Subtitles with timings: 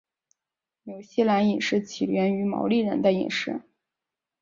[0.81, 3.61] 纽西兰饮食起源于毛利人的饮食。